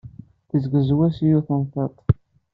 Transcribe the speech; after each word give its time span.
Tezzegzew-as 0.49 1.17
yiwet 1.27 1.49
n 1.59 1.61
tiṭ. 1.71 1.95